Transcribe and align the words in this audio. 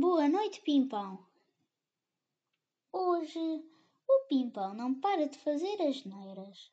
Boa 0.00 0.26
noite, 0.30 0.62
Pimpão. 0.62 1.18
Hoje 2.90 3.62
o 4.08 4.24
Pimpão 4.30 4.72
não 4.72 4.94
para 4.94 5.28
de 5.28 5.36
fazer 5.36 5.76
as 5.82 6.02
neiras. 6.06 6.72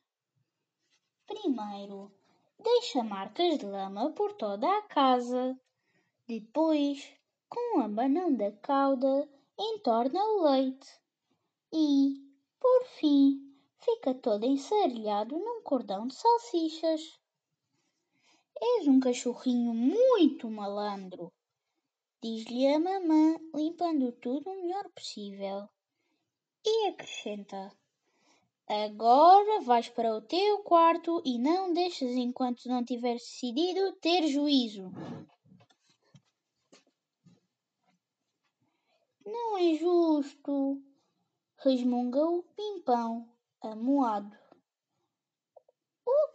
Primeiro, 1.26 2.10
deixa 2.58 3.04
marcas 3.04 3.58
de 3.58 3.66
lama 3.66 4.12
por 4.12 4.32
toda 4.32 4.66
a 4.66 4.80
casa. 4.80 5.60
Depois, 6.26 7.06
com 7.50 7.78
o 7.78 7.82
abanão 7.82 8.34
da 8.34 8.50
cauda, 8.50 9.28
entorna 9.58 10.24
o 10.24 10.44
leite. 10.44 10.88
E, 11.70 12.26
por 12.58 12.84
fim, 12.98 13.54
fica 13.76 14.14
todo 14.14 14.46
ensarilhado 14.46 15.36
num 15.36 15.60
cordão 15.60 16.06
de 16.06 16.14
salsichas. 16.14 17.20
És 18.58 18.88
um 18.88 18.98
cachorrinho 18.98 19.74
muito 19.74 20.48
malandro 20.48 21.30
diz-lhe 22.22 22.66
a 22.66 22.78
mamã, 22.78 23.38
limpando 23.54 24.12
tudo 24.12 24.50
o 24.50 24.62
melhor 24.62 24.88
possível. 24.90 25.68
E 26.64 26.88
acrescenta: 26.88 27.72
Agora 28.68 29.60
vais 29.60 29.88
para 29.88 30.14
o 30.14 30.20
teu 30.20 30.58
quarto 30.62 31.22
e 31.24 31.38
não 31.38 31.72
deixes 31.72 32.16
enquanto 32.16 32.68
não 32.68 32.84
tiveres 32.84 33.22
decidido 33.22 33.92
ter 34.00 34.26
juízo. 34.26 34.92
Não 39.24 39.58
é 39.58 39.74
justo, 39.74 40.82
resmunga 41.58 42.24
o 42.24 42.42
pimpão, 42.42 43.28
amuado 43.60 44.47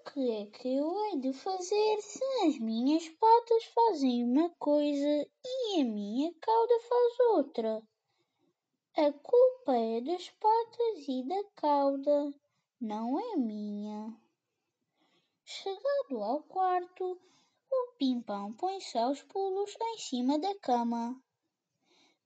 que 0.03 0.31
é 0.31 0.45
que 0.47 0.75
eu 0.75 1.05
hei 1.05 1.19
de 1.19 1.33
fazer 1.33 2.01
se 2.01 2.23
as 2.45 2.59
minhas 2.59 3.07
patas 3.09 3.63
fazem 3.73 4.23
uma 4.23 4.49
coisa 4.59 5.27
e 5.45 5.81
a 5.81 5.85
minha 5.85 6.33
cauda 6.41 6.79
faz 6.81 7.19
outra? 7.31 7.81
A 8.97 9.11
culpa 9.11 9.75
é 9.75 10.01
das 10.01 10.29
patas 10.29 11.07
e 11.07 11.23
da 11.23 11.43
cauda, 11.55 12.33
não 12.79 13.17
é 13.17 13.37
minha. 13.37 14.15
Chegado 15.45 16.21
ao 16.21 16.43
quarto, 16.43 17.19
o 17.71 17.93
pimpão 17.97 18.53
põe-se 18.53 18.97
aos 18.97 19.23
pulos 19.23 19.75
em 19.81 19.97
cima 19.97 20.37
da 20.37 20.53
cama. 20.59 21.19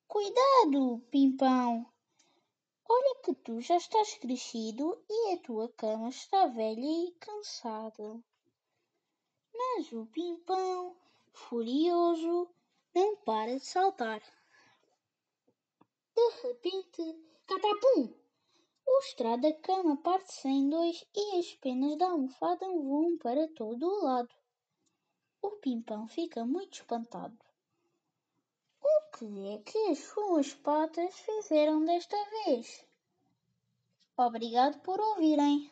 Cuidado, 0.08 1.00
pimpão! 1.12 1.86
Olha 2.90 3.16
que 3.22 3.34
tu 3.36 3.60
já 3.60 3.76
estás 3.76 4.14
crescido 4.16 5.04
e 5.10 5.34
a 5.34 5.38
tua 5.40 5.68
cama 5.74 6.08
está 6.08 6.48
velha 6.48 6.80
e 6.80 7.12
cansada. 7.20 8.24
Mas 9.54 9.92
o 9.92 10.06
pimpão, 10.06 10.96
furioso, 11.34 12.50
não 12.96 13.18
para 13.18 13.60
de 13.60 13.66
saltar. 13.66 14.22
De 16.16 16.30
repente, 16.44 17.16
catapum! 17.46 18.14
O 18.86 19.00
estrado 19.00 19.42
da 19.42 19.54
cama 19.54 19.98
parte-se 19.98 20.48
em 20.48 20.70
dois 20.70 21.06
e 21.14 21.40
as 21.40 21.54
penas 21.56 21.98
da 21.98 22.10
almofada 22.10 22.70
voam 22.70 23.18
para 23.18 23.50
todo 23.50 23.86
o 23.86 24.04
lado. 24.04 24.34
O 25.42 25.52
pimpão 25.58 26.08
fica 26.08 26.46
muito 26.46 26.76
espantado. 26.76 27.47
Que 29.18 29.50
é 29.50 29.58
que 29.58 29.78
as 29.90 29.98
suas 29.98 30.54
patas 30.54 31.12
fizeram 31.16 31.84
desta 31.84 32.16
vez? 32.46 32.86
Obrigado 34.16 34.80
por 34.82 35.00
ouvirem. 35.00 35.72